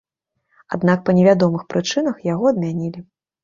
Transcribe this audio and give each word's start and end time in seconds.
Аднак 0.77 1.03
па 1.11 1.15
невядомых 1.19 1.67
прычынах 1.77 2.27
яго 2.33 2.51
адмянілі. 2.57 3.09